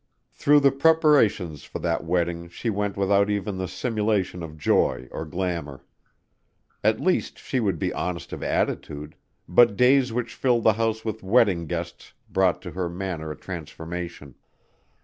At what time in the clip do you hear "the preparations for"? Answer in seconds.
0.61-1.77